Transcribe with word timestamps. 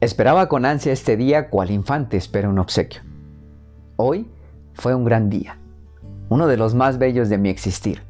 Esperaba 0.00 0.48
con 0.48 0.64
ansia 0.64 0.92
este 0.92 1.16
día 1.16 1.48
cual 1.48 1.70
infante 1.70 2.16
espera 2.16 2.48
un 2.48 2.58
obsequio. 2.58 3.02
Hoy 3.96 4.28
fue 4.74 4.96
un 4.96 5.04
gran 5.04 5.30
día, 5.30 5.58
uno 6.28 6.48
de 6.48 6.56
los 6.56 6.74
más 6.74 6.98
bellos 6.98 7.28
de 7.28 7.38
mi 7.38 7.50
existir. 7.50 8.02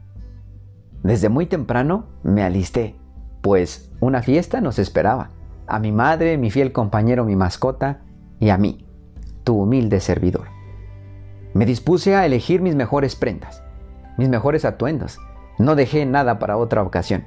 Desde 1.03 1.29
muy 1.29 1.45
temprano 1.45 2.07
me 2.23 2.43
alisté, 2.43 2.95
pues 3.43 3.91
una 4.01 4.23
fiesta 4.23 4.63
nos 4.63 4.79
esperaba, 4.79 5.31
a 5.67 5.79
mi 5.79 5.93
madre, 5.93 6.39
mi 6.39 6.51
fiel 6.51 6.73
compañero, 6.73 7.25
mi 7.25 7.37
mascota 7.37 8.01
y 8.41 8.49
a 8.49 8.57
mí, 8.57 8.87
tu 9.45 9.61
humilde 9.61 10.01
servidor. 10.01 10.47
Me 11.55 11.67
dispuse 11.67 12.17
a 12.17 12.25
elegir 12.25 12.63
mis 12.63 12.75
mejores 12.75 13.17
prendas, 13.17 13.63
mis 14.17 14.31
mejores 14.31 14.65
atuendos. 14.65 15.19
No 15.59 15.75
dejé 15.75 16.07
nada 16.07 16.39
para 16.39 16.57
otra 16.57 16.83
ocasión. 16.83 17.25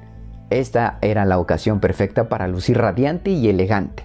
Esta 0.50 0.98
era 1.02 1.24
la 1.24 1.38
ocasión 1.38 1.80
perfecta 1.80 2.28
para 2.28 2.46
lucir 2.46 2.78
radiante 2.78 3.30
y 3.30 3.48
elegante. 3.48 4.04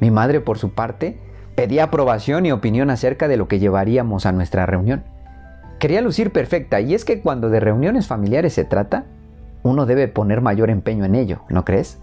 Mi 0.00 0.10
madre, 0.10 0.40
por 0.40 0.58
su 0.58 0.74
parte, 0.74 1.18
pedía 1.54 1.84
aprobación 1.84 2.46
y 2.46 2.52
opinión 2.52 2.90
acerca 2.90 3.28
de 3.28 3.36
lo 3.36 3.46
que 3.46 3.58
llevaríamos 3.58 4.26
a 4.26 4.32
nuestra 4.32 4.66
reunión. 4.66 5.04
Quería 5.78 6.00
lucir 6.00 6.32
perfecta 6.32 6.80
y 6.80 6.94
es 6.94 7.04
que 7.04 7.20
cuando 7.20 7.50
de 7.50 7.60
reuniones 7.60 8.06
familiares 8.06 8.54
se 8.54 8.64
trata, 8.64 9.04
uno 9.62 9.86
debe 9.86 10.08
poner 10.08 10.40
mayor 10.40 10.70
empeño 10.70 11.04
en 11.04 11.14
ello, 11.14 11.40
¿no 11.48 11.64
crees? 11.64 11.98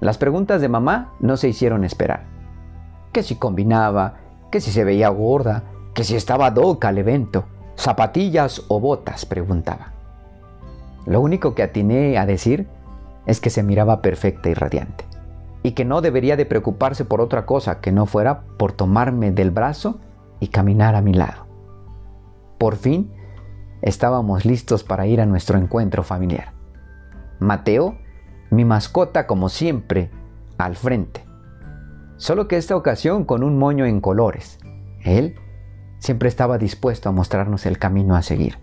Las 0.00 0.18
preguntas 0.18 0.60
de 0.60 0.68
mamá 0.68 1.12
no 1.20 1.36
se 1.36 1.48
hicieron 1.48 1.84
esperar. 1.84 2.24
Que 3.12 3.22
si 3.22 3.36
combinaba, 3.36 4.14
que 4.50 4.60
si 4.60 4.72
se 4.72 4.84
veía 4.84 5.08
gorda, 5.10 5.64
que 5.94 6.02
si 6.02 6.16
estaba 6.16 6.50
doca 6.50 6.88
al 6.88 6.98
evento, 6.98 7.44
zapatillas 7.76 8.62
o 8.68 8.80
botas, 8.80 9.26
preguntaba. 9.26 9.92
Lo 11.06 11.20
único 11.20 11.54
que 11.54 11.62
atiné 11.62 12.18
a 12.18 12.26
decir 12.26 12.66
es 13.26 13.40
que 13.40 13.50
se 13.50 13.62
miraba 13.62 14.02
perfecta 14.02 14.48
y 14.48 14.54
radiante 14.54 15.04
y 15.62 15.72
que 15.72 15.84
no 15.84 16.00
debería 16.00 16.36
de 16.36 16.46
preocuparse 16.46 17.04
por 17.04 17.20
otra 17.20 17.46
cosa 17.46 17.80
que 17.80 17.92
no 17.92 18.06
fuera 18.06 18.42
por 18.58 18.72
tomarme 18.72 19.30
del 19.30 19.50
brazo 19.50 20.00
y 20.40 20.48
caminar 20.48 20.96
a 20.96 21.02
mi 21.02 21.14
lado. 21.14 21.46
Por 22.58 22.76
fin 22.76 23.12
estábamos 23.80 24.44
listos 24.44 24.84
para 24.84 25.06
ir 25.06 25.20
a 25.20 25.26
nuestro 25.26 25.58
encuentro 25.58 26.02
familiar. 26.02 26.52
Mateo, 27.38 27.96
mi 28.50 28.64
mascota 28.64 29.26
como 29.26 29.48
siempre, 29.48 30.10
al 30.58 30.76
frente. 30.76 31.24
Solo 32.16 32.46
que 32.46 32.56
esta 32.56 32.76
ocasión 32.76 33.24
con 33.24 33.42
un 33.42 33.58
moño 33.58 33.84
en 33.84 34.00
colores. 34.00 34.58
Él 35.04 35.34
siempre 35.98 36.28
estaba 36.28 36.58
dispuesto 36.58 37.08
a 37.08 37.12
mostrarnos 37.12 37.66
el 37.66 37.78
camino 37.78 38.14
a 38.14 38.22
seguir. 38.22 38.58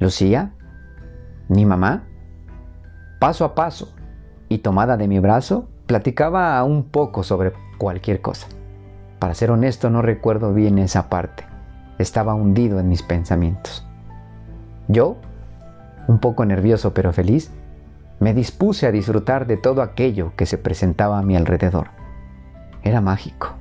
Lucía, 0.00 0.54
mi 1.48 1.66
mamá, 1.66 2.04
paso 3.18 3.44
a 3.44 3.54
paso 3.54 3.94
y 4.48 4.58
tomada 4.58 4.96
de 4.96 5.08
mi 5.08 5.18
brazo, 5.18 5.68
Platicaba 5.88 6.62
un 6.64 6.84
poco 6.84 7.22
sobre 7.22 7.54
cualquier 7.78 8.20
cosa. 8.20 8.46
Para 9.18 9.32
ser 9.32 9.50
honesto, 9.50 9.88
no 9.88 10.02
recuerdo 10.02 10.52
bien 10.52 10.78
esa 10.78 11.08
parte. 11.08 11.44
Estaba 11.96 12.34
hundido 12.34 12.78
en 12.78 12.90
mis 12.90 13.02
pensamientos. 13.02 13.86
Yo, 14.88 15.16
un 16.06 16.18
poco 16.18 16.44
nervioso 16.44 16.92
pero 16.92 17.14
feliz, 17.14 17.50
me 18.20 18.34
dispuse 18.34 18.86
a 18.86 18.92
disfrutar 18.92 19.46
de 19.46 19.56
todo 19.56 19.80
aquello 19.80 20.36
que 20.36 20.44
se 20.44 20.58
presentaba 20.58 21.18
a 21.18 21.22
mi 21.22 21.36
alrededor. 21.36 21.86
Era 22.82 23.00
mágico. 23.00 23.54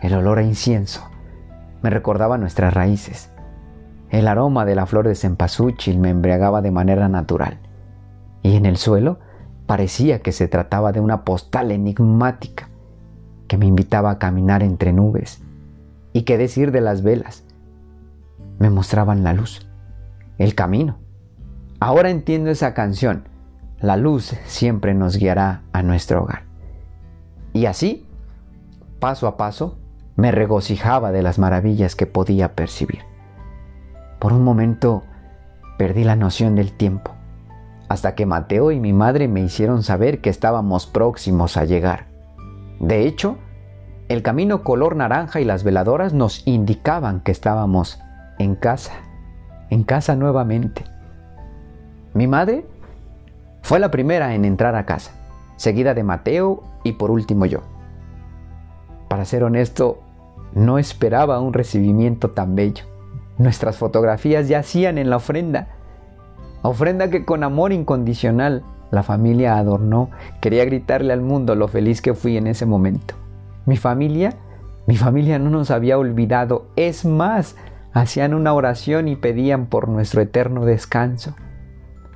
El 0.00 0.14
olor 0.14 0.38
a 0.38 0.42
incienso 0.42 1.10
me 1.82 1.90
recordaba 1.90 2.38
nuestras 2.38 2.72
raíces. 2.72 3.30
El 4.10 4.28
aroma 4.28 4.64
de 4.64 4.74
la 4.74 4.86
flor 4.86 5.06
de 5.06 5.14
cempasúchil 5.14 5.98
me 5.98 6.10
embriagaba 6.10 6.62
de 6.62 6.70
manera 6.70 7.08
natural. 7.08 7.58
Y 8.42 8.56
en 8.56 8.66
el 8.66 8.76
suelo 8.76 9.18
Parecía 9.68 10.22
que 10.22 10.32
se 10.32 10.48
trataba 10.48 10.92
de 10.92 11.00
una 11.00 11.26
postal 11.26 11.72
enigmática 11.72 12.70
que 13.48 13.58
me 13.58 13.66
invitaba 13.66 14.10
a 14.10 14.18
caminar 14.18 14.62
entre 14.62 14.94
nubes. 14.94 15.42
¿Y 16.14 16.22
qué 16.22 16.38
decir 16.38 16.72
de 16.72 16.80
las 16.80 17.02
velas? 17.02 17.44
Me 18.58 18.70
mostraban 18.70 19.24
la 19.24 19.34
luz, 19.34 19.68
el 20.38 20.54
camino. 20.54 20.96
Ahora 21.80 22.08
entiendo 22.08 22.48
esa 22.48 22.72
canción. 22.72 23.28
La 23.78 23.98
luz 23.98 24.34
siempre 24.46 24.94
nos 24.94 25.18
guiará 25.18 25.64
a 25.72 25.82
nuestro 25.82 26.22
hogar. 26.22 26.44
Y 27.52 27.66
así, 27.66 28.06
paso 29.00 29.26
a 29.26 29.36
paso, 29.36 29.78
me 30.16 30.32
regocijaba 30.32 31.12
de 31.12 31.20
las 31.20 31.38
maravillas 31.38 31.94
que 31.94 32.06
podía 32.06 32.54
percibir. 32.54 33.00
Por 34.18 34.32
un 34.32 34.42
momento 34.42 35.04
perdí 35.78 36.04
la 36.04 36.16
noción 36.16 36.54
del 36.54 36.72
tiempo 36.72 37.18
hasta 37.88 38.14
que 38.14 38.26
Mateo 38.26 38.70
y 38.70 38.80
mi 38.80 38.92
madre 38.92 39.28
me 39.28 39.40
hicieron 39.40 39.82
saber 39.82 40.20
que 40.20 40.30
estábamos 40.30 40.86
próximos 40.86 41.56
a 41.56 41.64
llegar. 41.64 42.06
De 42.80 43.06
hecho, 43.06 43.38
el 44.08 44.22
camino 44.22 44.62
color 44.62 44.94
naranja 44.94 45.40
y 45.40 45.44
las 45.44 45.64
veladoras 45.64 46.12
nos 46.12 46.46
indicaban 46.46 47.20
que 47.20 47.32
estábamos 47.32 48.00
en 48.38 48.54
casa, 48.54 48.92
en 49.70 49.84
casa 49.84 50.16
nuevamente. 50.16 50.84
Mi 52.14 52.26
madre 52.26 52.66
fue 53.62 53.78
la 53.78 53.90
primera 53.90 54.34
en 54.34 54.44
entrar 54.44 54.74
a 54.76 54.86
casa, 54.86 55.12
seguida 55.56 55.94
de 55.94 56.04
Mateo 56.04 56.62
y 56.84 56.92
por 56.92 57.10
último 57.10 57.46
yo. 57.46 57.60
Para 59.08 59.24
ser 59.24 59.44
honesto, 59.44 60.00
no 60.52 60.78
esperaba 60.78 61.40
un 61.40 61.52
recibimiento 61.52 62.30
tan 62.30 62.54
bello. 62.54 62.84
Nuestras 63.38 63.76
fotografías 63.76 64.48
yacían 64.48 64.98
en 64.98 65.10
la 65.10 65.16
ofrenda 65.16 65.68
Ofrenda 66.62 67.08
que 67.08 67.24
con 67.24 67.44
amor 67.44 67.72
incondicional 67.72 68.64
la 68.90 69.02
familia 69.02 69.58
adornó. 69.58 70.10
Quería 70.40 70.64
gritarle 70.64 71.12
al 71.12 71.20
mundo 71.20 71.54
lo 71.54 71.68
feliz 71.68 72.02
que 72.02 72.14
fui 72.14 72.36
en 72.36 72.46
ese 72.46 72.66
momento. 72.66 73.14
Mi 73.64 73.76
familia, 73.76 74.34
mi 74.86 74.96
familia 74.96 75.38
no 75.38 75.50
nos 75.50 75.70
había 75.70 75.98
olvidado. 75.98 76.66
Es 76.74 77.04
más, 77.04 77.54
hacían 77.92 78.34
una 78.34 78.54
oración 78.54 79.06
y 79.06 79.14
pedían 79.14 79.66
por 79.66 79.88
nuestro 79.88 80.20
eterno 80.20 80.64
descanso. 80.64 81.36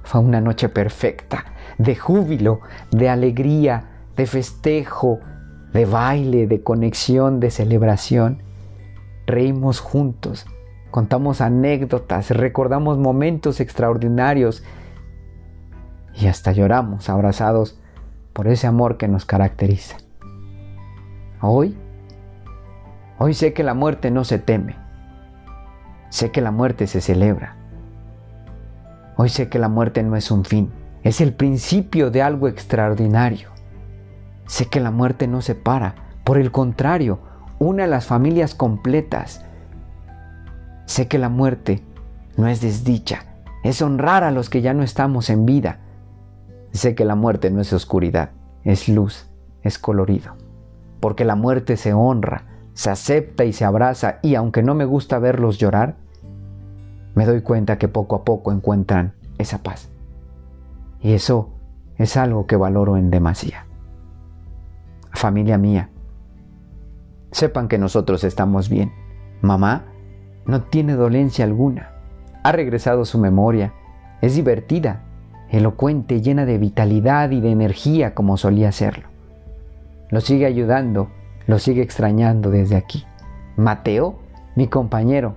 Fue 0.02 0.20
una 0.20 0.40
noche 0.40 0.68
perfecta, 0.68 1.44
de 1.78 1.94
júbilo, 1.94 2.60
de 2.90 3.08
alegría, 3.08 3.84
de 4.16 4.26
festejo, 4.26 5.20
de 5.72 5.86
baile, 5.86 6.48
de 6.48 6.62
conexión, 6.62 7.38
de 7.38 7.50
celebración. 7.52 8.42
Reímos 9.26 9.78
juntos, 9.78 10.46
contamos 10.92 11.40
anécdotas, 11.40 12.30
recordamos 12.30 12.98
momentos 12.98 13.60
extraordinarios 13.60 14.62
y 16.14 16.26
hasta 16.26 16.52
lloramos 16.52 17.08
abrazados 17.08 17.80
por 18.34 18.46
ese 18.46 18.66
amor 18.66 18.98
que 18.98 19.08
nos 19.08 19.24
caracteriza. 19.24 19.96
Hoy, 21.40 21.76
hoy 23.18 23.32
sé 23.32 23.54
que 23.54 23.64
la 23.64 23.72
muerte 23.72 24.10
no 24.10 24.22
se 24.24 24.38
teme, 24.38 24.76
sé 26.10 26.30
que 26.30 26.42
la 26.42 26.50
muerte 26.50 26.86
se 26.86 27.00
celebra. 27.00 27.56
Hoy 29.16 29.30
sé 29.30 29.48
que 29.48 29.58
la 29.58 29.68
muerte 29.68 30.02
no 30.02 30.14
es 30.14 30.30
un 30.30 30.44
fin, 30.44 30.70
es 31.02 31.22
el 31.22 31.32
principio 31.32 32.10
de 32.10 32.20
algo 32.20 32.48
extraordinario. 32.48 33.48
Sé 34.46 34.66
que 34.66 34.80
la 34.80 34.90
muerte 34.90 35.26
no 35.26 35.40
se 35.40 35.54
para, 35.54 35.94
por 36.22 36.36
el 36.36 36.52
contrario, 36.52 37.18
une 37.58 37.82
a 37.82 37.86
las 37.86 38.04
familias 38.04 38.54
completas, 38.54 39.46
Sé 40.86 41.08
que 41.08 41.18
la 41.18 41.28
muerte 41.28 41.82
no 42.36 42.48
es 42.48 42.60
desdicha, 42.60 43.24
es 43.62 43.82
honrar 43.82 44.24
a 44.24 44.30
los 44.30 44.50
que 44.50 44.62
ya 44.62 44.74
no 44.74 44.82
estamos 44.82 45.30
en 45.30 45.46
vida. 45.46 45.78
Sé 46.72 46.94
que 46.94 47.04
la 47.04 47.14
muerte 47.14 47.50
no 47.50 47.60
es 47.60 47.72
oscuridad, 47.72 48.30
es 48.64 48.88
luz, 48.88 49.28
es 49.62 49.78
colorido. 49.78 50.34
Porque 51.00 51.24
la 51.24 51.36
muerte 51.36 51.76
se 51.76 51.92
honra, 51.92 52.46
se 52.74 52.90
acepta 52.90 53.44
y 53.44 53.52
se 53.52 53.64
abraza 53.64 54.18
y 54.22 54.34
aunque 54.34 54.62
no 54.62 54.74
me 54.74 54.84
gusta 54.84 55.18
verlos 55.18 55.58
llorar, 55.58 55.96
me 57.14 57.26
doy 57.26 57.42
cuenta 57.42 57.78
que 57.78 57.88
poco 57.88 58.16
a 58.16 58.24
poco 58.24 58.52
encuentran 58.52 59.14
esa 59.38 59.62
paz. 59.62 59.90
Y 61.00 61.12
eso 61.12 61.50
es 61.98 62.16
algo 62.16 62.46
que 62.46 62.56
valoro 62.56 62.96
en 62.96 63.10
demasía. 63.10 63.66
Familia 65.12 65.58
mía, 65.58 65.90
sepan 67.30 67.68
que 67.68 67.78
nosotros 67.78 68.24
estamos 68.24 68.68
bien. 68.68 68.92
Mamá 69.42 69.91
no 70.46 70.62
tiene 70.62 70.94
dolencia 70.94 71.44
alguna. 71.44 71.90
Ha 72.42 72.52
regresado 72.52 73.04
su 73.04 73.18
memoria. 73.18 73.72
Es 74.20 74.34
divertida, 74.34 75.02
elocuente, 75.50 76.20
llena 76.20 76.44
de 76.44 76.58
vitalidad 76.58 77.30
y 77.30 77.40
de 77.40 77.50
energía 77.50 78.14
como 78.14 78.36
solía 78.36 78.72
serlo. 78.72 79.08
Lo 80.10 80.20
sigue 80.20 80.46
ayudando, 80.46 81.08
lo 81.46 81.58
sigue 81.58 81.82
extrañando 81.82 82.50
desde 82.50 82.76
aquí. 82.76 83.04
Mateo, 83.56 84.18
mi 84.56 84.68
compañero, 84.68 85.34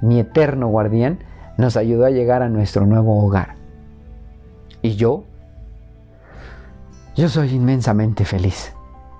mi 0.00 0.18
eterno 0.20 0.68
guardián, 0.68 1.18
nos 1.58 1.76
ayudó 1.76 2.06
a 2.06 2.10
llegar 2.10 2.42
a 2.42 2.48
nuestro 2.48 2.86
nuevo 2.86 3.24
hogar. 3.24 3.54
¿Y 4.82 4.96
yo? 4.96 5.24
Yo 7.14 7.28
soy 7.28 7.54
inmensamente 7.54 8.24
feliz. 8.24 8.72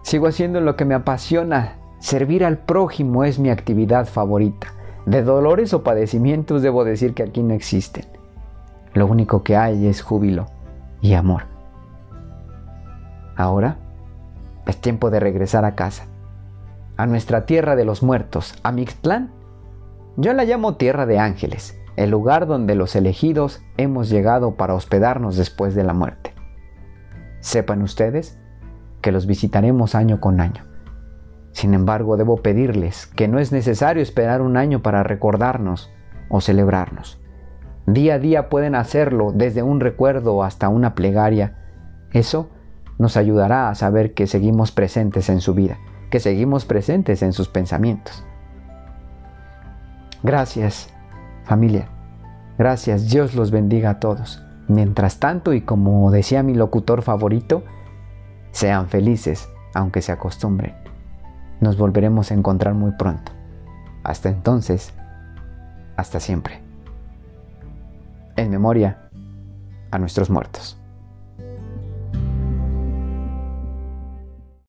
Sigo 0.02 0.26
haciendo 0.26 0.60
lo 0.60 0.76
que 0.76 0.84
me 0.84 0.94
apasiona. 0.94 1.74
Servir 2.00 2.44
al 2.44 2.58
prójimo 2.58 3.24
es 3.24 3.38
mi 3.38 3.50
actividad 3.50 4.06
favorita. 4.06 4.68
De 5.06 5.22
dolores 5.22 5.74
o 5.74 5.82
padecimientos 5.82 6.62
debo 6.62 6.84
decir 6.84 7.14
que 7.14 7.24
aquí 7.24 7.42
no 7.42 7.54
existen. 7.54 8.04
Lo 8.94 9.06
único 9.06 9.42
que 9.42 9.56
hay 9.56 9.86
es 9.86 10.02
júbilo, 10.02 10.46
y 11.00 11.14
amor. 11.14 11.44
Ahora 13.36 13.78
es 14.66 14.76
tiempo 14.80 15.10
de 15.10 15.18
regresar 15.18 15.64
a 15.64 15.74
casa, 15.74 16.04
a 16.96 17.06
nuestra 17.06 17.46
tierra 17.46 17.74
de 17.74 17.84
los 17.84 18.02
muertos, 18.02 18.54
a 18.62 18.70
Mixtlán. 18.70 19.30
Yo 20.16 20.32
la 20.34 20.44
llamo 20.44 20.76
tierra 20.76 21.06
de 21.06 21.18
ángeles, 21.18 21.76
el 21.96 22.10
lugar 22.10 22.46
donde 22.46 22.74
los 22.74 22.94
elegidos 22.94 23.60
hemos 23.76 24.08
llegado 24.08 24.54
para 24.54 24.74
hospedarnos 24.74 25.36
después 25.36 25.74
de 25.74 25.84
la 25.84 25.94
muerte. 25.94 26.32
Sepan 27.40 27.82
ustedes 27.82 28.38
que 29.00 29.10
los 29.10 29.26
visitaremos 29.26 29.96
año 29.96 30.20
con 30.20 30.40
año. 30.40 30.71
Sin 31.52 31.74
embargo, 31.74 32.16
debo 32.16 32.38
pedirles 32.38 33.06
que 33.06 33.28
no 33.28 33.38
es 33.38 33.52
necesario 33.52 34.02
esperar 34.02 34.42
un 34.42 34.56
año 34.56 34.82
para 34.82 35.02
recordarnos 35.02 35.90
o 36.28 36.40
celebrarnos. 36.40 37.20
Día 37.86 38.14
a 38.14 38.18
día 38.18 38.48
pueden 38.48 38.74
hacerlo 38.74 39.32
desde 39.34 39.62
un 39.62 39.80
recuerdo 39.80 40.42
hasta 40.42 40.68
una 40.68 40.94
plegaria. 40.94 41.58
Eso 42.12 42.50
nos 42.98 43.16
ayudará 43.16 43.68
a 43.68 43.74
saber 43.74 44.14
que 44.14 44.26
seguimos 44.26 44.72
presentes 44.72 45.28
en 45.28 45.40
su 45.40 45.54
vida, 45.54 45.78
que 46.10 46.20
seguimos 46.20 46.64
presentes 46.64 47.22
en 47.22 47.32
sus 47.32 47.48
pensamientos. 47.48 48.24
Gracias, 50.22 50.88
familia. 51.44 51.88
Gracias, 52.56 53.10
Dios 53.10 53.34
los 53.34 53.50
bendiga 53.50 53.90
a 53.90 54.00
todos. 54.00 54.42
Mientras 54.68 55.18
tanto, 55.18 55.52
y 55.52 55.62
como 55.62 56.10
decía 56.10 56.42
mi 56.42 56.54
locutor 56.54 57.02
favorito, 57.02 57.64
sean 58.52 58.88
felices, 58.88 59.48
aunque 59.74 60.00
se 60.00 60.12
acostumbren. 60.12 60.91
Nos 61.62 61.76
volveremos 61.76 62.32
a 62.32 62.34
encontrar 62.34 62.74
muy 62.74 62.90
pronto. 62.90 63.30
Hasta 64.02 64.28
entonces, 64.28 64.92
hasta 65.96 66.18
siempre. 66.18 66.60
En 68.34 68.50
memoria 68.50 69.08
a 69.92 69.98
nuestros 70.00 70.28
muertos. 70.28 70.81